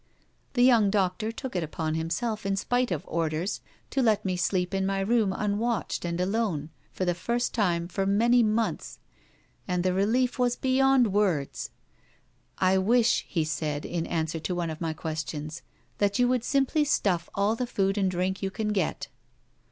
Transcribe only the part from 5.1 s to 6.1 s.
unwatched